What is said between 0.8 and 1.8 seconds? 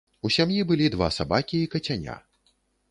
два сабакі і